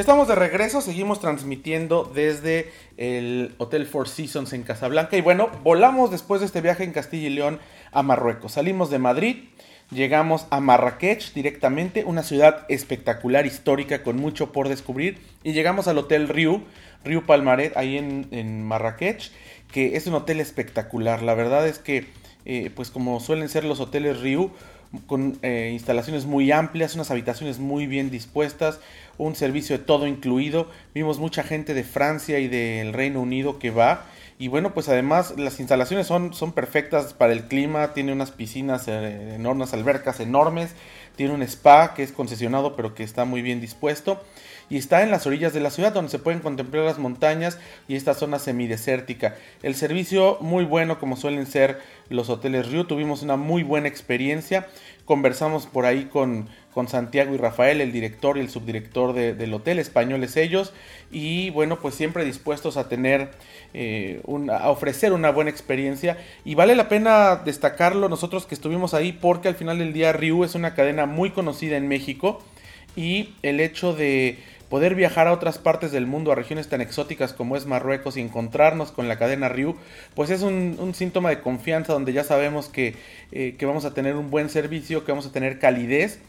Estamos 0.00 0.28
de 0.28 0.34
regreso, 0.34 0.80
seguimos 0.80 1.20
transmitiendo 1.20 2.10
desde 2.14 2.72
el 2.96 3.54
Hotel 3.58 3.84
Four 3.84 4.08
Seasons 4.08 4.54
en 4.54 4.62
Casablanca 4.62 5.18
y 5.18 5.20
bueno, 5.20 5.50
volamos 5.62 6.10
después 6.10 6.40
de 6.40 6.46
este 6.46 6.62
viaje 6.62 6.84
en 6.84 6.92
Castilla 6.92 7.26
y 7.26 7.34
León 7.34 7.60
a 7.92 8.02
Marruecos. 8.02 8.52
Salimos 8.52 8.88
de 8.88 8.98
Madrid, 8.98 9.44
llegamos 9.90 10.46
a 10.48 10.60
Marrakech 10.60 11.34
directamente, 11.34 12.04
una 12.06 12.22
ciudad 12.22 12.64
espectacular, 12.70 13.44
histórica, 13.44 14.02
con 14.02 14.16
mucho 14.16 14.52
por 14.52 14.70
descubrir 14.70 15.18
y 15.44 15.52
llegamos 15.52 15.86
al 15.86 15.98
Hotel 15.98 16.28
Riu, 16.28 16.62
Riu 17.04 17.26
Palmaret, 17.26 17.76
ahí 17.76 17.98
en, 17.98 18.26
en 18.30 18.64
Marrakech, 18.64 19.30
que 19.70 19.96
es 19.96 20.06
un 20.06 20.14
hotel 20.14 20.40
espectacular. 20.40 21.20
La 21.20 21.34
verdad 21.34 21.68
es 21.68 21.78
que, 21.78 22.06
eh, 22.46 22.70
pues 22.74 22.90
como 22.90 23.20
suelen 23.20 23.50
ser 23.50 23.64
los 23.64 23.80
hoteles 23.80 24.18
Riu, 24.20 24.50
con 25.06 25.38
eh, 25.42 25.70
instalaciones 25.72 26.26
muy 26.26 26.50
amplias, 26.50 26.94
unas 26.94 27.10
habitaciones 27.10 27.58
muy 27.58 27.86
bien 27.86 28.10
dispuestas, 28.10 28.80
un 29.18 29.36
servicio 29.36 29.78
de 29.78 29.84
todo 29.84 30.06
incluido. 30.06 30.68
Vimos 30.94 31.18
mucha 31.18 31.42
gente 31.42 31.74
de 31.74 31.84
Francia 31.84 32.38
y 32.38 32.48
del 32.48 32.92
Reino 32.92 33.20
Unido 33.20 33.58
que 33.58 33.70
va. 33.70 34.06
Y 34.38 34.48
bueno, 34.48 34.72
pues 34.72 34.88
además 34.88 35.34
las 35.36 35.60
instalaciones 35.60 36.06
son, 36.06 36.32
son 36.32 36.52
perfectas 36.52 37.12
para 37.12 37.32
el 37.32 37.44
clima, 37.44 37.92
tiene 37.92 38.12
unas 38.12 38.30
piscinas 38.30 38.88
eh, 38.88 39.34
enormes, 39.34 39.74
albercas 39.74 40.18
enormes, 40.18 40.74
tiene 41.14 41.34
un 41.34 41.42
spa 41.42 41.92
que 41.94 42.02
es 42.02 42.12
concesionado 42.12 42.74
pero 42.74 42.94
que 42.94 43.02
está 43.02 43.26
muy 43.26 43.42
bien 43.42 43.60
dispuesto 43.60 44.22
y 44.70 44.78
está 44.78 45.02
en 45.02 45.10
las 45.10 45.26
orillas 45.26 45.52
de 45.52 45.60
la 45.60 45.70
ciudad 45.70 45.92
donde 45.92 46.10
se 46.10 46.20
pueden 46.20 46.40
contemplar 46.40 46.84
las 46.84 46.98
montañas 46.98 47.58
y 47.88 47.96
esta 47.96 48.14
zona 48.14 48.38
semidesértica. 48.38 49.34
El 49.62 49.74
servicio 49.74 50.38
muy 50.40 50.64
bueno 50.64 50.98
como 50.98 51.16
suelen 51.16 51.46
ser 51.46 51.80
los 52.08 52.30
hoteles 52.30 52.70
Rio, 52.70 52.86
tuvimos 52.86 53.22
una 53.22 53.36
muy 53.36 53.62
buena 53.62 53.88
experiencia, 53.88 54.66
conversamos 55.04 55.66
por 55.66 55.86
ahí 55.86 56.04
con, 56.04 56.48
con 56.72 56.88
Santiago 56.88 57.34
y 57.34 57.38
Rafael, 57.38 57.80
el 57.80 57.92
director 57.92 58.36
y 58.36 58.40
el 58.40 58.48
subdirector 58.48 59.12
del 59.12 59.54
hotel, 59.54 59.78
españoles 59.78 60.36
ellos, 60.36 60.72
y 61.10 61.50
bueno, 61.50 61.80
pues 61.80 61.94
siempre 61.94 62.24
dispuestos 62.24 62.76
a 62.76 62.88
tener, 62.88 63.30
eh, 63.74 64.22
a 64.52 64.70
ofrecer 64.70 65.12
una 65.12 65.30
buena 65.30 65.50
experiencia. 65.50 66.16
Y 66.44 66.54
vale 66.54 66.76
la 66.76 66.88
pena 66.88 67.36
destacarlo 67.36 68.08
nosotros 68.08 68.46
que 68.46 68.54
estuvimos 68.54 68.94
ahí 68.94 69.12
porque 69.12 69.48
al 69.48 69.56
final 69.56 69.78
del 69.78 69.92
día 69.92 70.12
Riu 70.12 70.44
es 70.44 70.54
una 70.54 70.74
cadena 70.74 71.06
muy 71.06 71.30
conocida 71.30 71.76
en 71.76 71.88
México 71.88 72.42
y 72.96 73.34
el 73.42 73.60
hecho 73.60 73.94
de 73.94 74.38
poder 74.70 74.94
viajar 74.94 75.26
a 75.26 75.32
otras 75.32 75.58
partes 75.58 75.92
del 75.92 76.06
mundo, 76.06 76.32
a 76.32 76.36
regiones 76.36 76.68
tan 76.68 76.80
exóticas 76.80 77.34
como 77.34 77.56
es 77.56 77.66
Marruecos 77.66 78.16
y 78.16 78.20
encontrarnos 78.20 78.92
con 78.92 79.08
la 79.08 79.18
cadena 79.18 79.50
Riu, 79.50 79.76
pues 80.14 80.30
es 80.30 80.42
un, 80.42 80.94
síntoma 80.94 81.28
de 81.28 81.40
confianza 81.40 81.92
donde 81.92 82.12
ya 82.14 82.24
sabemos 82.24 82.70
eh, 82.74 82.94
que 83.58 83.66
vamos 83.66 83.84
a 83.84 83.92
tener 83.92 84.16
un 84.16 84.30
buen 84.30 84.48
servicio, 84.48 85.04
que 85.04 85.12
vamos 85.12 85.26
a 85.26 85.32
tener 85.32 85.58
calidez 85.58 86.20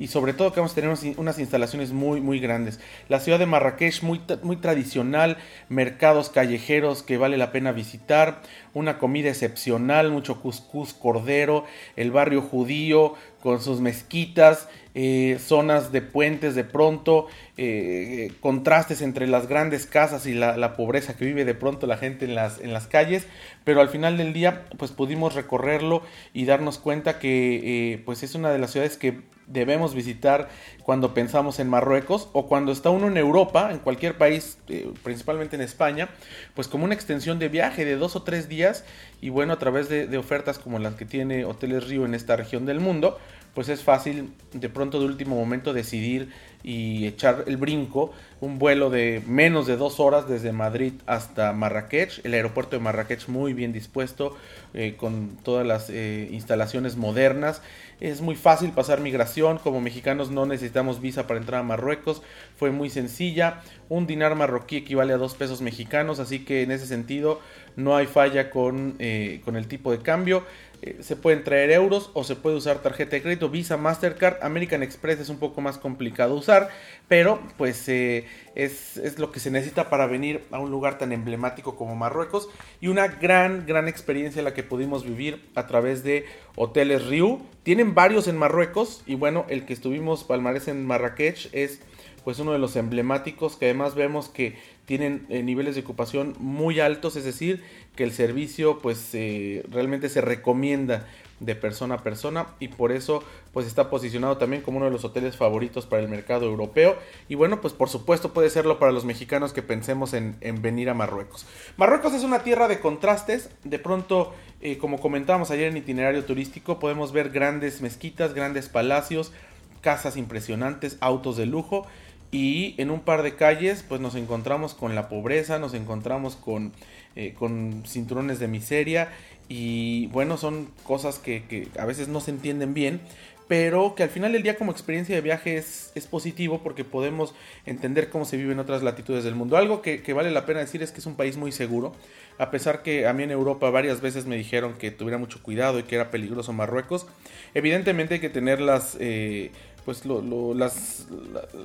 y 0.00 0.06
sobre 0.06 0.32
todo 0.32 0.50
que 0.50 0.60
vamos 0.60 0.72
a 0.72 0.76
tener 0.76 0.96
unas 1.18 1.38
instalaciones 1.38 1.92
muy 1.92 2.22
muy 2.22 2.40
grandes. 2.40 2.80
La 3.10 3.20
ciudad 3.20 3.38
de 3.38 3.44
Marrakech 3.44 4.02
muy, 4.02 4.22
muy 4.42 4.56
tradicional, 4.56 5.36
mercados 5.68 6.30
callejeros 6.30 7.02
que 7.02 7.18
vale 7.18 7.36
la 7.36 7.52
pena 7.52 7.70
visitar, 7.72 8.40
una 8.72 8.96
comida 8.96 9.28
excepcional, 9.28 10.10
mucho 10.10 10.40
cuscús 10.40 10.94
cordero, 10.94 11.66
el 11.96 12.12
barrio 12.12 12.40
judío 12.40 13.12
con 13.42 13.60
sus 13.60 13.80
mezquitas, 13.80 14.68
eh, 14.94 15.38
zonas 15.38 15.92
de 15.92 16.00
puentes 16.00 16.54
de 16.54 16.64
pronto, 16.64 17.26
eh, 17.58 18.32
contrastes 18.40 19.02
entre 19.02 19.26
las 19.26 19.48
grandes 19.48 19.84
casas 19.84 20.26
y 20.26 20.32
la, 20.32 20.72
pobreza 20.76 21.14
que 21.14 21.26
vive 21.26 21.44
de 21.44 21.54
pronto 21.54 21.86
la 21.86 21.98
gente 21.98 22.24
en 22.24 22.34
las, 22.34 22.58
en 22.58 22.72
las 22.72 22.86
calles, 22.86 23.26
pero 23.64 23.82
al 23.82 23.90
final 23.90 24.16
del 24.16 24.32
día 24.32 24.64
pues 24.78 24.92
pudimos 24.92 25.34
recorrerlo 25.34 26.02
y 26.32 26.46
darnos 26.46 26.78
cuenta 26.78 27.18
que 27.18 27.92
eh, 27.92 28.02
pues 28.04 28.22
es 28.22 28.34
una 28.34 28.50
de 28.50 28.58
las 28.58 28.70
ciudades 28.70 28.96
que 28.96 29.20
debemos 29.50 29.94
visitar 29.94 30.48
cuando 30.82 31.12
pensamos 31.14 31.58
en 31.58 31.68
Marruecos 31.68 32.28
o 32.32 32.46
cuando 32.46 32.72
está 32.72 32.90
uno 32.90 33.08
en 33.08 33.16
Europa, 33.16 33.70
en 33.70 33.78
cualquier 33.78 34.16
país, 34.16 34.58
principalmente 35.02 35.56
en 35.56 35.62
España, 35.62 36.08
pues 36.54 36.68
como 36.68 36.84
una 36.84 36.94
extensión 36.94 37.38
de 37.38 37.48
viaje 37.48 37.84
de 37.84 37.96
dos 37.96 38.16
o 38.16 38.22
tres 38.22 38.48
días 38.48 38.84
y 39.20 39.28
bueno, 39.28 39.52
a 39.52 39.58
través 39.58 39.88
de, 39.88 40.06
de 40.06 40.18
ofertas 40.18 40.58
como 40.58 40.78
las 40.78 40.94
que 40.94 41.04
tiene 41.04 41.44
Hoteles 41.44 41.88
Río 41.88 42.04
en 42.06 42.14
esta 42.14 42.36
región 42.36 42.64
del 42.66 42.80
mundo, 42.80 43.18
pues 43.54 43.68
es 43.68 43.82
fácil 43.82 44.32
de 44.52 44.68
pronto 44.68 44.98
de 45.00 45.06
último 45.06 45.36
momento 45.36 45.72
decidir 45.72 46.28
y 46.62 47.06
echar 47.06 47.44
el 47.46 47.56
brinco, 47.56 48.12
un 48.40 48.58
vuelo 48.58 48.90
de 48.90 49.22
menos 49.26 49.66
de 49.66 49.76
dos 49.76 49.98
horas 49.98 50.28
desde 50.28 50.52
Madrid 50.52 50.92
hasta 51.06 51.52
Marrakech, 51.52 52.20
el 52.24 52.34
aeropuerto 52.34 52.76
de 52.76 52.80
Marrakech 52.82 53.28
muy 53.28 53.54
bien 53.54 53.72
dispuesto, 53.72 54.36
eh, 54.74 54.94
con 54.96 55.36
todas 55.42 55.66
las 55.66 55.88
eh, 55.88 56.28
instalaciones 56.30 56.96
modernas, 56.96 57.62
es 58.00 58.20
muy 58.20 58.34
fácil 58.34 58.70
pasar 58.72 59.00
migración, 59.00 59.58
como 59.58 59.80
mexicanos 59.80 60.30
no 60.30 60.46
necesitamos 60.46 61.00
visa 61.00 61.26
para 61.26 61.40
entrar 61.40 61.60
a 61.60 61.64
Marruecos, 61.64 62.22
fue 62.56 62.70
muy 62.70 62.90
sencilla, 62.90 63.62
un 63.88 64.06
dinar 64.06 64.34
marroquí 64.34 64.76
equivale 64.76 65.12
a 65.12 65.18
dos 65.18 65.34
pesos 65.34 65.60
mexicanos, 65.60 66.18
así 66.18 66.44
que 66.44 66.62
en 66.62 66.70
ese 66.70 66.86
sentido 66.86 67.40
no 67.76 67.96
hay 67.96 68.06
falla 68.06 68.50
con, 68.50 68.96
eh, 68.98 69.40
con 69.44 69.56
el 69.56 69.66
tipo 69.66 69.92
de 69.92 69.98
cambio, 69.98 70.44
eh, 70.82 70.98
se 71.00 71.14
pueden 71.14 71.44
traer 71.44 71.70
euros 71.70 72.10
o 72.14 72.24
se 72.24 72.36
puede 72.36 72.56
usar 72.56 72.78
tarjeta 72.78 73.16
de 73.16 73.22
crédito, 73.22 73.50
Visa, 73.50 73.76
Mastercard, 73.76 74.42
American 74.42 74.82
Express 74.82 75.20
es 75.20 75.28
un 75.28 75.38
poco 75.38 75.60
más 75.60 75.76
complicado 75.76 76.34
usar, 76.34 76.70
pero 77.06 77.38
pues 77.58 77.86
eh, 77.88 78.26
es, 78.54 79.18
lo 79.18 79.30
que 79.30 79.40
se 79.40 79.50
necesita 79.50 79.90
para 79.90 80.06
venir 80.06 80.42
a 80.50 80.58
un 80.58 80.70
lugar 80.70 80.96
tan 80.96 81.12
emblemático 81.12 81.76
como 81.76 81.96
Marruecos 81.96 82.48
y 82.80 82.88
una 82.88 83.08
gran, 83.08 83.66
gran 83.66 83.88
experiencia 83.88 84.42
la 84.42 84.54
que 84.54 84.62
pudimos 84.62 85.04
vivir 85.04 85.50
a 85.54 85.66
través 85.66 86.02
de 86.02 86.24
hoteles 86.56 87.06
Riu. 87.06 87.40
Tienen 87.62 87.94
varios 87.94 88.26
en 88.26 88.38
Marruecos 88.38 89.02
y 89.06 89.16
bueno, 89.16 89.44
el 89.50 89.66
que 89.66 89.74
estuvimos 89.74 90.24
palmarés 90.24 90.68
en 90.68 90.86
Marrakech 90.86 91.50
es 91.52 91.80
pues 92.20 92.38
uno 92.38 92.52
de 92.52 92.58
los 92.58 92.76
emblemáticos 92.76 93.56
que 93.56 93.66
además 93.66 93.94
vemos 93.94 94.28
que 94.28 94.58
tienen 94.84 95.26
eh, 95.28 95.42
niveles 95.42 95.74
de 95.74 95.82
ocupación 95.82 96.34
muy 96.38 96.80
altos, 96.80 97.16
es 97.16 97.24
decir, 97.24 97.62
que 97.96 98.04
el 98.04 98.12
servicio 98.12 98.78
pues 98.78 99.10
eh, 99.14 99.64
realmente 99.70 100.08
se 100.08 100.20
recomienda 100.20 101.06
de 101.40 101.54
persona 101.54 101.96
a 101.96 102.02
persona 102.02 102.48
y 102.60 102.68
por 102.68 102.92
eso 102.92 103.24
pues 103.52 103.66
está 103.66 103.90
posicionado 103.90 104.36
también 104.36 104.62
como 104.62 104.76
uno 104.76 104.86
de 104.86 104.92
los 104.92 105.04
hoteles 105.04 105.36
favoritos 105.36 105.86
para 105.86 106.02
el 106.02 106.08
mercado 106.08 106.46
europeo. 106.46 106.96
Y 107.28 107.34
bueno 107.34 107.60
pues 107.60 107.74
por 107.74 107.88
supuesto 107.88 108.32
puede 108.32 108.50
serlo 108.50 108.78
para 108.78 108.92
los 108.92 109.04
mexicanos 109.04 109.52
que 109.52 109.62
pensemos 109.62 110.12
en, 110.12 110.36
venir 110.60 110.90
a 110.90 110.94
Marruecos. 110.94 111.46
Marruecos 111.76 112.12
es 112.12 112.22
una 112.22 112.42
tierra 112.42 112.68
de 112.68 112.80
contrastes, 112.80 113.50
de 113.64 113.78
pronto 113.78 114.32
eh, 114.60 114.78
como 114.78 115.00
comentábamos 115.00 115.50
ayer 115.50 115.68
en 115.68 115.78
itinerario 115.78 116.24
turístico 116.24 116.78
podemos 116.78 117.12
ver 117.12 117.30
grandes 117.30 117.80
mezquitas, 117.80 118.34
grandes 118.34 118.68
palacios, 118.68 119.32
casas 119.80 120.16
impresionantes, 120.16 120.98
autos 121.00 121.36
de 121.38 121.46
lujo 121.46 121.86
y 122.32 122.74
en 122.78 122.90
un 122.90 123.00
par 123.00 123.22
de 123.22 123.34
calles 123.34 123.84
pues 123.88 124.00
nos 124.00 124.14
encontramos 124.14 124.74
con 124.74 124.94
la 124.94 125.08
pobreza, 125.08 125.58
nos 125.58 125.74
encontramos 125.74 126.36
con, 126.36 126.72
eh, 127.16 127.34
con 127.38 127.82
cinturones 127.86 128.38
de 128.38 128.48
miseria 128.48 129.08
y 129.48 130.06
bueno, 130.08 130.36
son 130.36 130.68
cosas 130.84 131.18
que, 131.18 131.68
a 131.76 131.84
veces 131.84 132.06
no 132.06 132.20
se 132.20 132.30
entienden 132.30 132.72
bien, 132.72 133.00
pero 133.48 133.96
que 133.96 134.04
al 134.04 134.08
final 134.08 134.32
del 134.32 134.44
día 134.44 134.56
como 134.56 134.70
experiencia 134.70 135.16
de 135.16 135.22
viaje 135.22 135.56
es, 135.56 135.90
es 135.96 136.06
positivo 136.06 136.62
porque 136.62 136.84
podemos 136.84 137.34
entender 137.66 138.10
cómo 138.10 138.24
se 138.24 138.36
vive 138.36 138.52
en 138.52 138.60
otras 138.60 138.84
latitudes 138.84 139.24
del 139.24 139.34
mundo. 139.34 139.56
Algo 139.56 139.82
que, 139.82 140.02
que, 140.02 140.12
vale 140.12 140.30
la 140.30 140.46
pena 140.46 140.60
decir 140.60 140.84
es 140.84 140.92
que 140.92 141.00
es 141.00 141.06
un 141.06 141.16
país 141.16 141.36
muy 141.36 141.50
seguro, 141.50 141.96
a 142.38 142.52
pesar 142.52 142.84
que 142.84 143.08
a 143.08 143.12
mí 143.12 143.24
en 143.24 143.32
Europa 143.32 143.68
varias 143.70 144.00
veces 144.00 144.24
me 144.24 144.36
dijeron 144.36 144.74
que 144.74 144.92
tuviera 144.92 145.18
mucho 145.18 145.42
cuidado 145.42 145.80
y 145.80 145.82
que 145.82 145.96
era 145.96 146.12
peligroso 146.12 146.52
Marruecos. 146.52 147.08
Evidentemente 147.52 148.14
hay 148.14 148.20
que 148.20 148.30
tener 148.30 148.60
las... 148.60 148.96
Eh, 149.00 149.50
pues 149.84 150.04
lo, 150.04 150.20
lo, 150.20 150.54
las, 150.54 151.06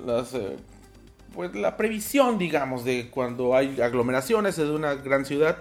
las 0.05 0.33
eh, 0.33 0.57
pues 1.33 1.53
la 1.55 1.77
previsión 1.77 2.37
digamos 2.37 2.85
de 2.85 3.09
cuando 3.09 3.55
hay 3.55 3.79
aglomeraciones 3.81 4.55
de 4.55 4.69
una 4.69 4.95
gran 4.95 5.25
ciudad 5.25 5.57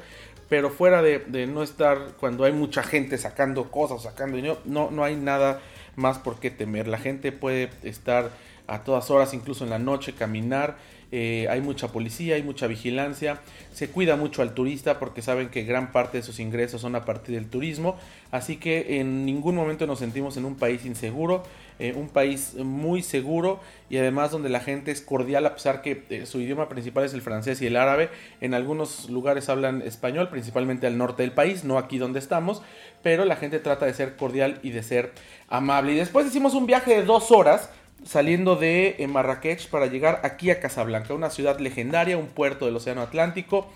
pero 0.49 0.71
fuera 0.71 1.03
de, 1.03 1.47
no 1.47 1.63
estar 1.63 2.13
cuando 2.21 2.45
hay 2.45 2.53
mucha 2.53 2.83
gente 2.83 3.19
sacando 3.19 3.71
cosas 3.71 4.03
sacando 4.03 4.37
dinero 4.37 4.59
no 4.65 4.91
no 4.91 5.05
hay 5.05 5.17
nada 5.17 5.61
más 5.97 6.19
por 6.19 6.39
qué 6.39 6.51
temer. 6.51 6.89
La 6.89 6.99
gente 6.99 7.33
puede 7.33 7.71
estar 7.83 8.31
a 8.67 8.85
todas 8.85 9.11
horas 9.11 9.35
incluso 9.35 9.65
en 9.65 9.71
la 9.71 9.79
noche 9.79 10.13
caminar. 10.13 10.77
Eh, 11.17 11.47
hay 11.49 11.61
mucha 11.61 11.89
policía, 11.89 12.35
hay 12.35 12.43
mucha 12.43 12.67
vigilancia, 12.67 13.41
se 13.73 13.89
cuida 13.89 14.17
mucho 14.17 14.43
al 14.43 14.53
turista 14.53 14.99
porque 14.99 15.23
saben 15.23 15.49
que 15.49 15.63
gran 15.63 15.93
parte 15.93 16.17
de 16.17 16.25
sus 16.25 16.41
ingresos 16.41 16.81
son 16.81 16.97
a 16.97 17.05
partir 17.05 17.37
del 17.37 17.49
turismo, 17.49 17.97
así 18.33 18.57
que 18.57 18.99
en 18.99 19.25
ningún 19.25 19.55
momento 19.55 19.87
nos 19.87 20.01
sentimos 20.01 20.37
en 20.37 20.45
un 20.45 20.57
país 20.57 20.85
inseguro, 20.85 21.45
eh, 21.79 21.93
un 21.95 22.09
país 22.09 22.55
muy 22.57 23.03
seguro 23.05 23.61
y 23.89 23.99
además 23.99 24.33
donde 24.33 24.49
la 24.49 24.59
gente 24.59 24.91
es 24.91 25.03
cordial 25.03 25.47
a 25.47 25.55
pesar 25.55 25.83
que 25.83 26.05
eh, 26.11 26.27
su 26.27 26.41
idioma 26.41 26.69
principal 26.69 27.05
es 27.05 27.15
el 27.15 27.23
francés 27.23 27.63
y 27.63 27.69
el 27.69 27.77
árabe, 27.77 28.09
en 28.41 28.53
algunos 28.53 29.09
lugares 29.09 29.49
hablan 29.49 29.83
español, 29.83 30.31
principalmente 30.31 30.89
al 30.89 30.99
norte 30.99 31.23
del 31.23 31.33
país, 31.33 31.63
no 31.63 31.79
aquí 31.79 31.99
donde 31.99 32.19
estamos, 32.19 32.61
pero 33.05 33.25
la 33.25 33.37
gente 33.37 33.61
trata 33.61 33.87
de 33.87 33.95
ser 33.95 34.17
cordial 34.17 34.59
y 34.65 34.71
de 34.71 34.83
ser 34.83 35.13
amable. 35.49 35.93
Y 35.93 35.97
después 35.97 36.27
hicimos 36.27 36.55
un 36.55 36.67
viaje 36.67 36.97
de 36.97 37.05
dos 37.05 37.31
horas 37.31 37.71
saliendo 38.05 38.57
de 38.57 38.97
eh, 38.99 39.07
Marrakech 39.07 39.69
para 39.69 39.87
llegar 39.87 40.21
aquí 40.25 40.51
a 40.51 40.61
Casablanca, 40.61 41.15
una 41.15 41.31
ciudad 41.31 41.59
legendaria, 41.59 42.19
un 42.19 42.27
puerto 42.27 42.67
del 42.67 42.77
Océano 42.77 43.03
Atlántico. 43.03 43.69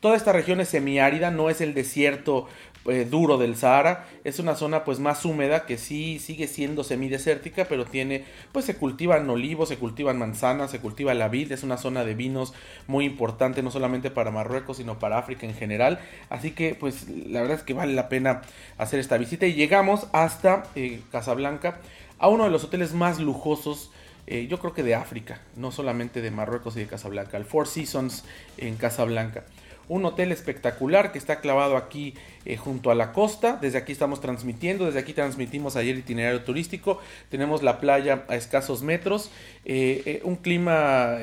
Toda 0.00 0.16
esta 0.16 0.32
región 0.32 0.60
es 0.60 0.68
semiárida, 0.68 1.30
no 1.30 1.48
es 1.48 1.60
el 1.60 1.72
desierto 1.72 2.46
eh, 2.88 3.04
duro 3.04 3.38
del 3.38 3.56
Sahara. 3.56 4.06
Es 4.24 4.38
una 4.38 4.54
zona 4.54 4.84
pues 4.84 5.00
más 5.00 5.24
húmeda 5.24 5.66
que 5.66 5.78
sí 5.78 6.18
sigue 6.18 6.46
siendo 6.46 6.84
semidesértica, 6.84 7.64
pero 7.68 7.84
tiene 7.84 8.24
pues 8.52 8.64
se 8.64 8.76
cultivan 8.76 9.28
olivos, 9.28 9.68
se 9.68 9.76
cultivan 9.76 10.18
manzanas, 10.18 10.70
se 10.70 10.80
cultiva 10.80 11.14
la 11.14 11.28
vid. 11.28 11.50
Es 11.50 11.62
una 11.62 11.78
zona 11.78 12.04
de 12.04 12.14
vinos 12.14 12.54
muy 12.86 13.04
importante 13.04 13.62
no 13.62 13.70
solamente 13.70 14.10
para 14.10 14.30
Marruecos 14.30 14.76
sino 14.76 14.98
para 14.98 15.18
África 15.18 15.46
en 15.46 15.54
general. 15.54 15.98
Así 16.30 16.52
que 16.52 16.74
pues 16.74 17.08
la 17.08 17.40
verdad 17.40 17.58
es 17.58 17.64
que 17.64 17.74
vale 17.74 17.94
la 17.94 18.08
pena 18.08 18.42
hacer 18.78 19.00
esta 19.00 19.16
visita 19.16 19.46
y 19.46 19.54
llegamos 19.54 20.06
hasta 20.12 20.64
eh, 20.76 21.00
Casablanca 21.10 21.80
a 22.18 22.28
uno 22.28 22.44
de 22.44 22.50
los 22.50 22.64
hoteles 22.64 22.92
más 22.92 23.20
lujosos. 23.20 23.90
Eh, 24.26 24.48
yo 24.48 24.58
creo 24.58 24.72
que 24.72 24.82
de 24.82 24.94
África, 24.94 25.40
no 25.54 25.70
solamente 25.70 26.20
de 26.20 26.30
Marruecos 26.30 26.76
y 26.76 26.80
de 26.80 26.86
Casablanca, 26.86 27.36
el 27.36 27.44
Four 27.44 27.68
Seasons 27.68 28.24
en 28.58 28.76
Casablanca 28.76 29.44
un 29.88 30.04
hotel 30.04 30.32
espectacular 30.32 31.12
que 31.12 31.18
está 31.18 31.40
clavado 31.40 31.76
aquí 31.76 32.14
eh, 32.44 32.56
junto 32.56 32.90
a 32.90 32.96
la 32.96 33.12
costa. 33.12 33.56
Desde 33.60 33.78
aquí 33.78 33.92
estamos 33.92 34.20
transmitiendo, 34.20 34.86
desde 34.86 34.98
aquí 34.98 35.12
transmitimos 35.12 35.76
ayer 35.76 35.96
itinerario 35.96 36.42
turístico. 36.42 37.00
Tenemos 37.28 37.62
la 37.62 37.78
playa 37.78 38.24
a 38.26 38.34
escasos 38.34 38.82
metros, 38.82 39.30
eh, 39.64 40.20
un 40.24 40.34
clima 40.34 41.18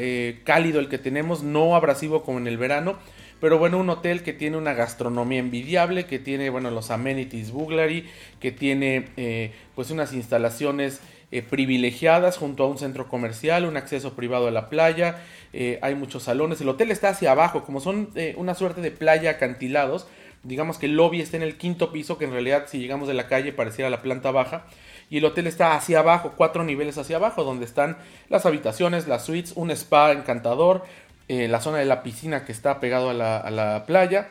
cálido 0.45 0.79
el 0.79 0.87
que 0.87 0.97
tenemos, 0.97 1.43
no 1.43 1.75
abrasivo 1.75 2.23
como 2.23 2.37
en 2.37 2.47
el 2.47 2.57
verano. 2.57 2.95
Pero 3.43 3.57
bueno, 3.57 3.77
un 3.77 3.89
hotel 3.89 4.23
que 4.23 4.31
tiene 4.31 4.55
una 4.55 4.73
gastronomía 4.73 5.39
envidiable, 5.39 6.05
que 6.05 6.17
tiene, 6.17 6.49
bueno, 6.49 6.71
los 6.71 6.91
amenities 6.91 7.51
Buglary, 7.51 8.07
que 8.39 8.53
tiene 8.53 9.51
pues 9.75 9.91
unas 9.91 10.13
instalaciones 10.13 11.01
eh, 11.33 11.41
privilegiadas 11.41 12.37
junto 12.37 12.63
a 12.63 12.67
un 12.67 12.77
centro 12.77 13.07
comercial, 13.07 13.65
un 13.65 13.75
acceso 13.75 14.13
privado 14.13 14.49
a 14.49 14.51
la 14.51 14.69
playa, 14.69 15.23
eh, 15.51 15.79
hay 15.81 15.95
muchos 15.95 16.21
salones, 16.21 16.61
el 16.61 16.69
hotel 16.69 16.91
está 16.91 17.09
hacia 17.09 17.31
abajo, 17.31 17.63
como 17.63 17.79
son 17.79 18.11
eh, 18.13 18.35
una 18.37 18.53
suerte 18.53 18.81
de 18.81 18.91
playa 18.91 19.31
acantilados, 19.31 20.05
digamos 20.43 20.77
que 20.77 20.85
el 20.85 20.95
lobby 20.95 21.21
está 21.21 21.37
en 21.37 21.41
el 21.41 21.57
quinto 21.57 21.91
piso, 21.91 22.19
que 22.19 22.25
en 22.25 22.33
realidad 22.33 22.65
si 22.67 22.77
llegamos 22.77 23.07
de 23.07 23.15
la 23.15 23.25
calle 23.25 23.51
pareciera 23.51 23.89
la 23.89 24.03
planta 24.03 24.29
baja, 24.29 24.67
y 25.09 25.17
el 25.17 25.25
hotel 25.25 25.47
está 25.47 25.75
hacia 25.75 26.01
abajo, 26.01 26.33
cuatro 26.37 26.63
niveles 26.63 26.99
hacia 26.99 27.15
abajo, 27.15 27.43
donde 27.43 27.65
están 27.65 27.97
las 28.29 28.45
habitaciones, 28.45 29.07
las 29.07 29.25
suites, 29.25 29.53
un 29.55 29.71
spa 29.71 30.11
encantador, 30.11 30.83
la 31.27 31.59
zona 31.61 31.77
de 31.77 31.85
la 31.85 32.03
piscina 32.03 32.45
que 32.45 32.51
está 32.51 32.79
pegado 32.79 33.09
a 33.09 33.13
la, 33.13 33.83
playa, 33.87 34.29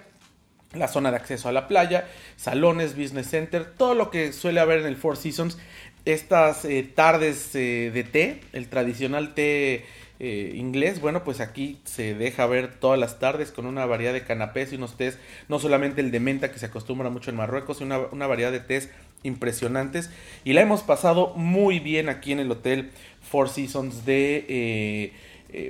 la 0.74 0.88
zona 0.88 1.10
de 1.10 1.16
acceso 1.16 1.48
a 1.48 1.52
la 1.52 1.68
playa, 1.68 2.06
salones, 2.36 2.96
business 2.96 3.28
center, 3.28 3.64
todo 3.64 3.94
lo 3.94 4.10
que 4.10 4.32
suele 4.32 4.60
haber 4.60 4.80
en 4.80 4.86
el 4.86 4.96
Four 4.96 5.16
Seasons 5.16 5.58
estas 6.04 6.64
eh, 6.64 6.82
tardes 6.82 7.54
eh, 7.54 7.90
de 7.92 8.04
té, 8.04 8.40
el 8.52 8.68
tradicional 8.68 9.34
té 9.34 9.84
eh, 10.18 10.52
inglés, 10.56 11.00
bueno, 11.00 11.24
pues 11.24 11.40
aquí 11.40 11.80
se 11.84 12.14
deja 12.14 12.46
ver 12.46 12.74
todas 12.74 12.98
las 12.98 13.18
tardes 13.18 13.52
con 13.52 13.66
una 13.66 13.86
variedad 13.86 14.12
de 14.12 14.24
canapés 14.24 14.72
y 14.72 14.76
unos 14.76 14.96
tés, 14.96 15.18
no 15.48 15.58
solamente 15.58 16.00
el 16.00 16.10
de 16.10 16.20
menta 16.20 16.50
que 16.50 16.58
se 16.58 16.66
acostumbra 16.66 17.10
mucho 17.10 17.30
en 17.30 17.36
Marruecos, 17.36 17.80
una, 17.80 17.98
una 17.98 18.26
variedad 18.26 18.52
de 18.52 18.60
tés 18.60 18.90
impresionantes. 19.22 20.10
Y 20.44 20.52
la 20.52 20.62
hemos 20.62 20.82
pasado 20.82 21.34
muy 21.36 21.78
bien 21.78 22.08
aquí 22.08 22.32
en 22.32 22.40
el 22.40 22.50
Hotel 22.50 22.90
Four 23.20 23.48
Seasons 23.48 24.04
de 24.04 25.12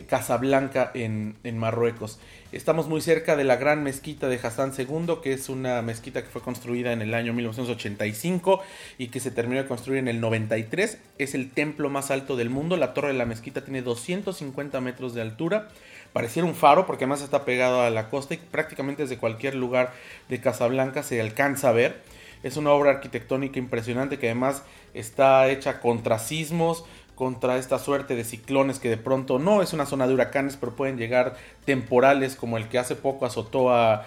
Casablanca 0.09 0.91
en, 0.95 1.37
en 1.45 1.59
Marruecos. 1.59 2.19
Estamos 2.53 2.87
muy 2.87 3.01
cerca 3.01 3.35
de 3.35 3.45
la 3.45 3.57
gran 3.57 3.83
mezquita 3.83 4.29
de 4.29 4.37
Hassan 4.37 4.73
II, 4.77 5.17
que 5.23 5.33
es 5.33 5.49
una 5.49 5.81
mezquita 5.81 6.23
que 6.23 6.29
fue 6.29 6.43
construida 6.43 6.93
en 6.93 7.01
el 7.01 7.15
año 7.15 7.33
1985 7.33 8.61
y 8.99 9.09
que 9.09 9.21
se 9.21 9.31
terminó 9.31 9.63
de 9.63 9.67
construir 9.67 9.99
en 9.99 10.09
el 10.09 10.21
93. 10.21 10.99
Es 11.19 11.35
el 11.35 11.51
templo 11.51 11.89
más 11.89 12.11
alto 12.11 12.37
del 12.37 12.51
mundo. 12.51 12.77
La 12.77 12.93
torre 12.93 13.09
de 13.09 13.15
la 13.15 13.25
mezquita 13.25 13.65
tiene 13.65 13.81
250 13.81 14.81
metros 14.83 15.15
de 15.15 15.23
altura. 15.23 15.71
Pareciera 16.13 16.47
un 16.47 16.55
faro 16.55 16.85
porque 16.85 17.05
además 17.05 17.23
está 17.23 17.47
pegado 17.47 17.81
a 17.81 17.89
la 17.89 18.11
costa 18.11 18.35
y 18.35 18.37
prácticamente 18.37 19.03
desde 19.03 19.17
cualquier 19.17 19.55
lugar 19.55 19.95
de 20.29 20.41
Casablanca 20.41 21.03
se 21.03 21.21
alcanza 21.21 21.71
a 21.71 21.73
ver. 21.73 22.03
Es 22.43 22.57
una 22.57 22.73
obra 22.73 22.91
arquitectónica 22.91 23.59
impresionante 23.59 24.19
que 24.19 24.27
además 24.27 24.63
está 24.95 25.49
hecha 25.49 25.81
contra 25.81 26.19
sismos, 26.19 26.85
contra 27.15 27.57
esta 27.59 27.79
suerte 27.79 28.17
de 28.17 28.25
ciclones 28.25 28.79
que 28.79 28.89
de 28.89 28.97
pronto 28.97 29.39
no 29.39 29.63
es 29.63 29.73
una 29.73 29.87
zona 29.87 30.07
de 30.07 30.15
huracanes, 30.15 30.57
pero 30.57 30.73
pueden 30.73 30.97
llegar 30.97 31.37
temporales 31.65 32.37
como 32.37 32.57
el 32.57 32.69
que 32.69 32.79
hace 32.79 32.97
poco 32.97 33.27
azotó 33.27 33.73
a, 33.75 34.07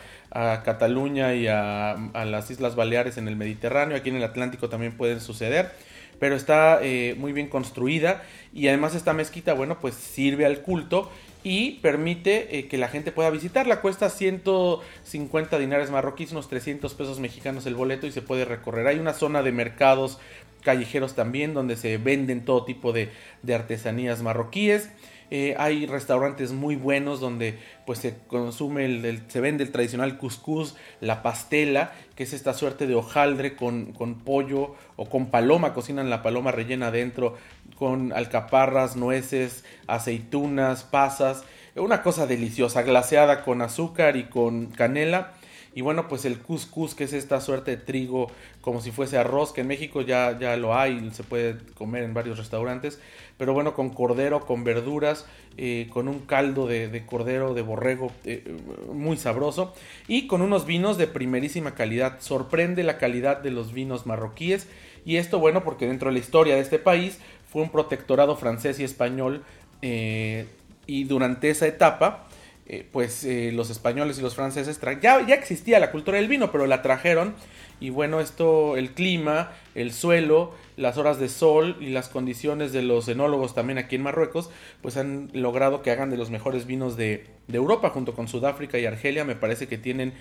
Cataluña 0.65 1.33
y 1.33 1.47
a, 1.47 1.95
las 2.25 2.51
Islas 2.51 2.75
Baleares 2.75 3.15
en 3.15 3.29
el 3.29 3.37
Mediterráneo, 3.37 3.95
aquí 3.95 4.09
en 4.09 4.17
el 4.17 4.23
Atlántico 4.25 4.67
también 4.67 4.97
pueden 4.97 5.21
suceder, 5.21 5.71
pero 6.19 6.35
está 6.35 6.79
eh, 6.81 7.15
muy 7.17 7.31
bien 7.31 7.47
construida 7.47 8.21
y 8.53 8.67
además 8.67 8.95
esta 8.95 9.13
mezquita, 9.13 9.53
bueno, 9.53 9.79
pues 9.79 9.95
sirve 9.95 10.45
al 10.45 10.59
culto 10.59 11.09
y 11.45 11.73
permite 11.73 12.57
eh, 12.57 12.67
que 12.67 12.79
la 12.79 12.87
gente 12.87 13.11
pueda 13.11 13.29
visitarla. 13.29 13.79
Cuesta 13.79 14.09
150 14.09 15.59
dinares 15.59 15.91
marroquíes, 15.91 16.31
unos 16.31 16.49
300 16.49 16.91
pesos 16.95 17.19
mexicanos 17.19 17.67
el 17.67 17.75
boleto 17.75 18.07
y 18.07 18.11
se 18.11 18.23
puede 18.23 18.45
recorrer. 18.45 18.87
Hay 18.87 18.97
una 18.97 19.13
zona 19.13 19.43
de 19.43 19.51
mercados 19.51 20.17
callejeros 20.63 21.13
también 21.13 21.53
donde 21.53 21.75
se 21.75 21.99
venden 21.99 22.45
todo 22.45 22.65
tipo 22.65 22.93
de, 22.93 23.11
artesanías 23.53 24.23
marroquíes. 24.23 24.89
Eh, 25.29 25.55
hay 25.59 25.85
restaurantes 25.85 26.51
muy 26.51 26.75
buenos 26.75 27.19
donde 27.19 27.59
pues 27.85 27.99
se 27.99 28.15
consume 28.27 28.85
el, 28.85 29.21
se 29.27 29.39
vende 29.39 29.63
el 29.63 29.71
tradicional 29.71 30.17
couscous, 30.17 30.75
la 30.99 31.21
pastela, 31.21 31.93
que 32.15 32.23
es 32.23 32.33
esta 32.33 32.55
suerte 32.55 32.87
de 32.87 32.95
hojaldre 32.95 33.55
con, 33.55 33.93
con, 33.93 34.15
pollo 34.19 34.75
o 34.95 35.09
con 35.09 35.27
paloma, 35.27 35.75
cocinan 35.75 36.09
la 36.09 36.23
paloma 36.23 36.51
rellena 36.51 36.87
adentro 36.87 37.37
con 37.77 38.13
alcaparras, 38.13 38.95
nueces, 38.95 39.63
aceitunas, 39.87 40.83
pasas, 40.83 41.43
una 41.75 42.01
cosa 42.01 42.25
deliciosa, 42.25 42.83
glaseada 42.83 43.43
con 43.43 43.61
azúcar 43.61 44.15
y 44.15 44.25
con 44.25 44.67
canela. 44.67 45.33
Y 45.75 45.81
bueno, 45.81 46.07
pues 46.07 46.23
el 46.23 46.39
couscous, 46.39 46.95
que 46.95 47.03
es 47.03 47.11
esta 47.11 47.41
suerte 47.41 47.71
de 47.71 47.77
trigo 47.77 48.31
como 48.61 48.79
si 48.79 48.91
fuese 48.91 49.17
arroz, 49.17 49.51
que 49.51 49.59
en 49.59 49.67
México 49.67 50.01
ya, 50.01 50.39
ya 50.39 50.55
lo 50.55 50.73
hay, 50.73 51.11
se 51.11 51.23
puede 51.23 51.57
comer 51.73 52.03
en 52.03 52.13
varios 52.13 52.37
restaurantes, 52.37 52.97
pero 53.37 53.51
bueno, 53.51 53.73
con 53.73 53.89
cordero, 53.89 54.45
con 54.45 54.63
verduras, 54.63 55.25
eh, 55.57 55.89
con 55.91 56.07
un 56.07 56.19
caldo 56.19 56.65
de, 56.65 57.03
cordero, 57.05 57.53
de 57.53 57.61
borrego, 57.61 58.09
eh, 58.23 58.55
muy 58.93 59.17
sabroso, 59.17 59.73
y 60.07 60.27
con 60.27 60.41
unos 60.41 60.65
vinos 60.65 60.97
de 60.97 61.07
primerísima 61.07 61.75
calidad. 61.75 62.21
Sorprende 62.21 62.83
la 62.83 62.97
calidad 62.97 63.39
de 63.39 63.51
los 63.51 63.73
vinos 63.73 64.05
marroquíes, 64.05 64.69
y 65.03 65.17
esto 65.17 65.39
bueno 65.39 65.65
porque 65.65 65.87
dentro 65.87 66.07
de 66.07 66.13
la 66.13 66.19
historia 66.19 66.55
de 66.55 66.61
este 66.61 66.79
país 66.79 67.19
fue 67.55 67.61
un 67.61 67.69
protectorado 67.69 68.35
francés 68.35 68.81
y 68.81 68.83
español, 68.83 69.41
eh, 69.81 70.45
y 70.87 71.05
durante 71.05 71.49
esa 71.49 71.65
etapa, 71.65 72.27
eh, 72.65 72.85
pues 72.91 73.23
eh, 73.23 73.53
los 73.53 73.69
españoles 73.69 74.19
y 74.19 74.21
los 74.21 74.35
franceses 74.35 74.77
ya, 75.01 75.25
ya 75.25 75.35
existía 75.35 75.79
la 75.79 75.89
cultura 75.89 76.17
del 76.17 76.27
vino, 76.27 76.51
pero 76.51 76.67
la 76.67 76.81
trajeron 76.81 77.33
y 77.79 77.91
bueno, 77.91 78.19
esto, 78.19 78.75
el 78.75 78.91
clima, 78.91 79.53
el 79.73 79.93
suelo, 79.93 80.51
las 80.75 80.97
horas 80.97 81.17
de 81.17 81.29
sol 81.29 81.77
y 81.79 81.91
las 81.91 82.09
condiciones 82.09 82.73
de 82.73 82.81
los 82.81 83.07
enólogos 83.07 83.53
también 83.53 83.77
aquí 83.77 83.95
en 83.95 84.03
Marruecos, 84.03 84.49
pues 84.81 84.97
han 84.97 85.29
logrado 85.31 85.81
que 85.81 85.91
hagan 85.91 86.09
de 86.09 86.17
los 86.17 86.29
mejores 86.29 86.65
vinos 86.65 86.97
de, 86.97 87.27
Europa, 87.47 87.89
junto 87.91 88.15
con 88.15 88.27
Sudáfrica 88.27 88.79
y 88.79 88.85
Argelia. 88.85 89.23
Me 89.23 89.35
parece 89.35 89.67
que 89.67 89.77
tienen 89.77 90.13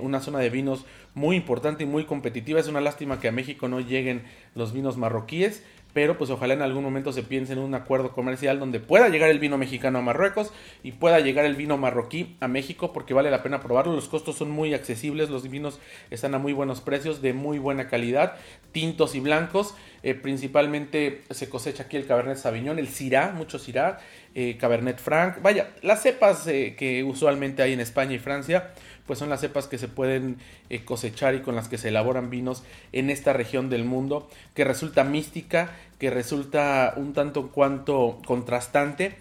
una 0.00 0.20
zona 0.20 0.38
de 0.38 0.48
vinos 0.48 0.86
muy 1.12 1.34
importante 1.34 1.82
y 1.82 1.86
muy 1.86 2.04
competitiva. 2.04 2.60
Es 2.60 2.68
una 2.68 2.80
lástima 2.80 3.18
que 3.18 3.26
a 3.26 3.32
México 3.32 3.66
no 3.68 3.80
lleguen 3.80 4.22
los 4.54 4.72
vinos 4.72 4.96
marroquíes 4.96 5.64
pero 5.98 6.16
pues 6.16 6.30
ojalá 6.30 6.54
en 6.54 6.62
algún 6.62 6.84
momento 6.84 7.12
se 7.12 7.24
piense 7.24 7.54
en 7.54 7.58
un 7.58 7.74
acuerdo 7.74 8.12
comercial 8.12 8.60
donde 8.60 8.78
pueda 8.78 9.08
llegar 9.08 9.30
el 9.30 9.40
vino 9.40 9.58
mexicano 9.58 9.98
a 9.98 10.00
Marruecos 10.00 10.52
y 10.84 10.92
pueda 10.92 11.18
llegar 11.18 11.44
el 11.44 11.56
vino 11.56 11.76
marroquí 11.76 12.36
a 12.38 12.46
México 12.46 12.92
porque 12.92 13.14
vale 13.14 13.32
la 13.32 13.42
pena 13.42 13.58
probarlo, 13.58 13.94
los 13.94 14.06
costos 14.06 14.36
son 14.36 14.48
muy 14.48 14.74
accesibles, 14.74 15.28
los 15.28 15.50
vinos 15.50 15.80
están 16.10 16.36
a 16.36 16.38
muy 16.38 16.52
buenos 16.52 16.82
precios, 16.82 17.20
de 17.20 17.32
muy 17.32 17.58
buena 17.58 17.88
calidad, 17.88 18.36
tintos 18.70 19.16
y 19.16 19.18
blancos, 19.18 19.74
eh, 20.04 20.14
principalmente 20.14 21.22
se 21.30 21.48
cosecha 21.48 21.82
aquí 21.82 21.96
el 21.96 22.06
Cabernet 22.06 22.36
Sauvignon, 22.36 22.78
el 22.78 22.86
Syrah, 22.86 23.32
mucho 23.32 23.58
Syrah, 23.58 23.98
eh, 24.40 24.56
Cabernet 24.56 25.00
Franc, 25.00 25.42
vaya, 25.42 25.70
las 25.82 26.00
cepas 26.00 26.46
eh, 26.46 26.76
que 26.78 27.02
usualmente 27.02 27.60
hay 27.60 27.72
en 27.72 27.80
España 27.80 28.14
y 28.14 28.20
Francia, 28.20 28.70
pues 29.04 29.18
son 29.18 29.30
las 29.30 29.40
cepas 29.40 29.66
que 29.66 29.78
se 29.78 29.88
pueden 29.88 30.36
eh, 30.70 30.84
cosechar 30.84 31.34
y 31.34 31.40
con 31.40 31.56
las 31.56 31.66
que 31.66 31.76
se 31.76 31.88
elaboran 31.88 32.30
vinos 32.30 32.62
en 32.92 33.10
esta 33.10 33.32
región 33.32 33.68
del 33.68 33.84
mundo, 33.84 34.30
que 34.54 34.62
resulta 34.62 35.02
mística, 35.02 35.72
que 35.98 36.10
resulta 36.10 36.94
un 36.94 37.14
tanto 37.14 37.48
cuanto 37.48 38.20
contrastante. 38.24 39.16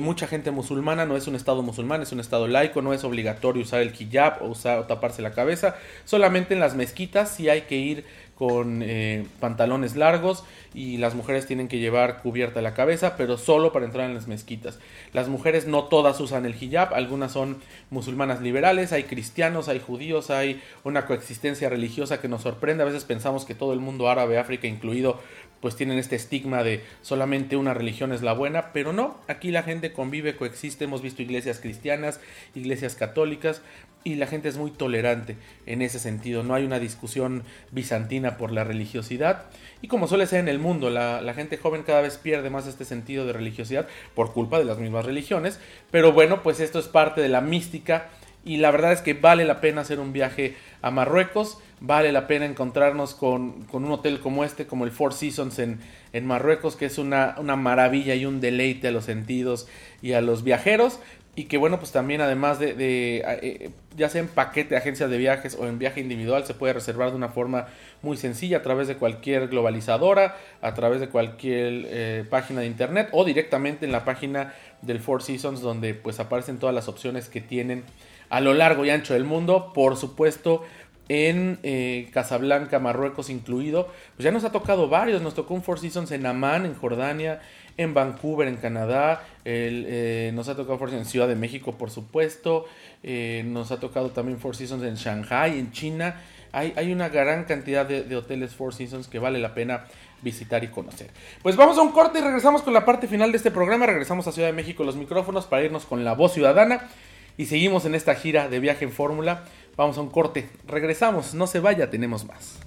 Mucha 0.00 0.26
gente 0.26 0.50
musulmana 0.52 1.04
no 1.04 1.18
es 1.18 1.26
un 1.26 1.34
estado 1.34 1.60
musulmán, 1.60 2.00
es 2.00 2.12
un 2.12 2.20
estado 2.20 2.48
laico, 2.48 2.80
no 2.80 2.94
es 2.94 3.04
obligatorio 3.04 3.62
usar 3.62 3.82
el 3.82 3.92
hijab 3.92 4.42
o, 4.42 4.46
usar, 4.46 4.78
o 4.78 4.84
taparse 4.84 5.20
la 5.20 5.32
cabeza, 5.32 5.76
solamente 6.06 6.54
en 6.54 6.60
las 6.60 6.74
mezquitas 6.74 7.34
sí 7.34 7.50
hay 7.50 7.62
que 7.62 7.76
ir 7.76 8.06
con 8.34 8.82
eh, 8.82 9.26
pantalones 9.40 9.94
largos 9.94 10.44
y 10.74 10.96
las 10.96 11.14
mujeres 11.14 11.46
tienen 11.46 11.68
que 11.68 11.78
llevar 11.78 12.22
cubierta 12.22 12.62
la 12.62 12.74
cabeza, 12.74 13.16
pero 13.16 13.36
solo 13.36 13.72
para 13.72 13.84
entrar 13.84 14.08
en 14.08 14.14
las 14.14 14.26
mezquitas. 14.26 14.78
Las 15.12 15.28
mujeres 15.28 15.66
no 15.66 15.84
todas 15.84 16.18
usan 16.20 16.46
el 16.46 16.60
hijab, 16.60 16.94
algunas 16.94 17.32
son 17.32 17.58
musulmanas 17.90 18.40
liberales, 18.40 18.92
hay 18.92 19.04
cristianos, 19.04 19.68
hay 19.68 19.80
judíos, 19.80 20.30
hay 20.30 20.62
una 20.82 21.06
coexistencia 21.06 21.68
religiosa 21.68 22.20
que 22.20 22.28
nos 22.28 22.42
sorprende. 22.42 22.82
A 22.82 22.86
veces 22.86 23.04
pensamos 23.04 23.44
que 23.44 23.54
todo 23.54 23.72
el 23.74 23.80
mundo 23.80 24.08
árabe, 24.08 24.38
África 24.38 24.66
incluido, 24.66 25.20
pues 25.62 25.76
tienen 25.76 25.98
este 25.98 26.16
estigma 26.16 26.64
de 26.64 26.82
solamente 27.02 27.56
una 27.56 27.72
religión 27.72 28.12
es 28.12 28.20
la 28.20 28.32
buena, 28.32 28.72
pero 28.72 28.92
no, 28.92 29.16
aquí 29.28 29.52
la 29.52 29.62
gente 29.62 29.92
convive, 29.92 30.36
coexiste, 30.36 30.84
hemos 30.84 31.02
visto 31.02 31.22
iglesias 31.22 31.60
cristianas, 31.60 32.20
iglesias 32.56 32.96
católicas, 32.96 33.62
y 34.04 34.16
la 34.16 34.26
gente 34.26 34.48
es 34.48 34.56
muy 34.56 34.72
tolerante 34.72 35.36
en 35.64 35.80
ese 35.80 36.00
sentido, 36.00 36.42
no 36.42 36.54
hay 36.54 36.64
una 36.64 36.80
discusión 36.80 37.44
bizantina 37.70 38.36
por 38.36 38.50
la 38.50 38.64
religiosidad, 38.64 39.44
y 39.80 39.86
como 39.86 40.08
suele 40.08 40.26
ser 40.26 40.40
en 40.40 40.48
el 40.48 40.58
mundo, 40.58 40.90
la, 40.90 41.20
la 41.20 41.32
gente 41.32 41.56
joven 41.56 41.84
cada 41.84 42.00
vez 42.00 42.18
pierde 42.18 42.50
más 42.50 42.66
este 42.66 42.84
sentido 42.84 43.24
de 43.24 43.32
religiosidad 43.32 43.86
por 44.16 44.32
culpa 44.32 44.58
de 44.58 44.64
las 44.64 44.78
mismas 44.78 45.06
religiones, 45.06 45.60
pero 45.92 46.10
bueno, 46.10 46.42
pues 46.42 46.58
esto 46.58 46.80
es 46.80 46.88
parte 46.88 47.20
de 47.20 47.28
la 47.28 47.40
mística, 47.40 48.08
y 48.44 48.56
la 48.56 48.72
verdad 48.72 48.92
es 48.92 49.00
que 49.00 49.14
vale 49.14 49.44
la 49.44 49.60
pena 49.60 49.82
hacer 49.82 50.00
un 50.00 50.12
viaje 50.12 50.56
a 50.82 50.90
Marruecos, 50.90 51.58
vale 51.82 52.12
la 52.12 52.28
pena 52.28 52.46
encontrarnos 52.46 53.14
con, 53.14 53.66
un 53.72 53.90
hotel 53.90 54.20
como 54.20 54.44
este, 54.44 54.66
como 54.66 54.84
el 54.84 54.92
Four 54.92 55.12
Seasons 55.12 55.58
en, 55.58 55.80
en 56.12 56.26
Marruecos, 56.26 56.76
que 56.76 56.86
es 56.86 56.96
una, 56.96 57.34
una, 57.38 57.56
maravilla 57.56 58.14
y 58.14 58.24
un 58.24 58.40
deleite 58.40 58.88
a 58.88 58.92
los 58.92 59.04
sentidos 59.04 59.66
y 60.00 60.12
a 60.12 60.20
los 60.20 60.44
viajeros. 60.44 61.00
Y 61.34 61.44
que 61.44 61.56
bueno, 61.56 61.78
pues 61.78 61.92
también 61.92 62.20
además 62.20 62.58
de, 62.58 62.74
eh, 62.78 63.70
ya 63.96 64.10
sea 64.10 64.20
en 64.20 64.28
paquete 64.28 64.70
de 64.70 64.76
agencias 64.76 65.10
de 65.10 65.16
viajes 65.16 65.56
o 65.58 65.66
en 65.66 65.78
viaje 65.78 66.00
individual, 66.00 66.44
se 66.44 66.52
puede 66.52 66.74
reservar 66.74 67.10
de 67.10 67.16
una 67.16 67.30
forma 67.30 67.68
muy 68.02 68.18
sencilla 68.18 68.58
a 68.58 68.62
través 68.62 68.86
de 68.86 68.96
cualquier 68.96 69.48
globalizadora, 69.48 70.36
a 70.60 70.74
través 70.74 71.00
de 71.00 71.08
cualquier 71.08 71.86
eh, 71.86 72.24
página 72.28 72.60
de 72.60 72.66
internet 72.66 73.08
o 73.12 73.24
directamente 73.24 73.86
en 73.86 73.92
la 73.92 74.04
página 74.04 74.52
del 74.82 75.00
Four 75.00 75.22
Seasons 75.22 75.62
donde 75.62 75.94
pues 75.94 76.20
aparecen 76.20 76.58
todas 76.58 76.74
las 76.74 76.86
opciones 76.86 77.30
que 77.30 77.40
tienen 77.40 77.84
a 78.28 78.40
lo 78.40 78.52
largo 78.52 78.84
y 78.84 78.90
ancho 78.90 79.14
del 79.14 79.24
mundo. 79.24 79.72
Por 79.74 79.96
supuesto, 79.96 80.64
en 81.08 81.58
eh, 81.62 82.08
Casablanca, 82.12 82.78
Marruecos 82.78 83.30
incluido, 83.30 83.88
pues 84.16 84.24
ya 84.24 84.30
nos 84.30 84.44
ha 84.44 84.52
tocado 84.52 84.88
varios, 84.88 85.22
nos 85.22 85.34
tocó 85.34 85.54
un 85.54 85.62
Four 85.62 85.78
Seasons 85.80 86.10
en 86.12 86.26
Amán, 86.26 86.64
en 86.64 86.74
Jordania, 86.74 87.40
en 87.76 87.94
Vancouver, 87.94 88.48
en 88.48 88.56
Canadá, 88.56 89.24
eh, 89.44 90.30
nos 90.34 90.48
ha 90.48 90.56
tocado 90.56 90.78
Four 90.78 90.90
Seasons 90.90 91.08
en 91.08 91.10
Ciudad 91.10 91.28
de 91.28 91.36
México, 91.36 91.72
por 91.72 91.90
supuesto, 91.90 92.66
eh, 93.02 93.42
nos 93.46 93.72
ha 93.72 93.80
tocado 93.80 94.10
también 94.10 94.38
Four 94.38 94.56
Seasons 94.56 94.84
en 94.84 94.94
Shanghai, 94.94 95.58
en 95.58 95.72
China, 95.72 96.20
hay, 96.52 96.72
hay 96.76 96.92
una 96.92 97.08
gran 97.08 97.44
cantidad 97.44 97.86
de, 97.86 98.04
de, 98.04 98.16
hoteles 98.16 98.54
Four 98.54 98.74
Seasons 98.74 99.08
que 99.08 99.18
vale 99.18 99.38
la 99.38 99.54
pena 99.54 99.86
visitar 100.20 100.62
y 100.62 100.68
conocer. 100.68 101.08
Pues 101.42 101.56
vamos 101.56 101.78
a 101.78 101.82
un 101.82 101.92
corte 101.92 102.18
y 102.18 102.22
regresamos 102.22 102.62
con 102.62 102.74
la 102.74 102.84
parte 102.84 103.08
final 103.08 103.32
de 103.32 103.38
este 103.38 103.50
programa, 103.50 103.86
regresamos 103.86 104.26
a 104.28 104.32
Ciudad 104.32 104.48
de 104.48 104.54
México 104.54 104.84
los 104.84 104.96
micrófonos 104.96 105.46
para 105.46 105.64
irnos 105.64 105.84
con 105.84 106.04
la 106.04 106.12
voz 106.12 106.34
ciudadana 106.34 106.88
y 107.36 107.46
seguimos 107.46 107.84
en 107.86 107.94
esta 107.94 108.14
gira 108.14 108.48
de 108.48 108.60
viaje 108.60 108.84
en 108.84 108.92
fórmula. 108.92 109.44
Vamos 109.76 109.96
a 109.96 110.02
un 110.02 110.10
corte, 110.10 110.48
regresamos, 110.66 111.34
no 111.34 111.46
se 111.46 111.60
vaya, 111.60 111.88
tenemos 111.90 112.26
más. 112.26 112.58